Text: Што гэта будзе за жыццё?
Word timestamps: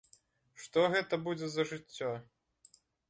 Што 0.61 0.85
гэта 0.95 1.19
будзе 1.27 1.49
за 1.57 1.67
жыццё? 1.73 2.11